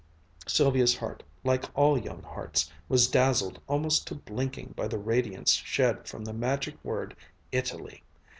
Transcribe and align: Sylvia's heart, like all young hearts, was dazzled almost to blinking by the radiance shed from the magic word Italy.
Sylvia's 0.47 0.97
heart, 0.97 1.21
like 1.43 1.65
all 1.77 1.95
young 1.95 2.23
hearts, 2.23 2.71
was 2.89 3.05
dazzled 3.07 3.61
almost 3.67 4.07
to 4.07 4.15
blinking 4.15 4.73
by 4.75 4.87
the 4.87 4.97
radiance 4.97 5.51
shed 5.53 6.07
from 6.07 6.25
the 6.25 6.33
magic 6.33 6.83
word 6.83 7.15
Italy. 7.51 8.01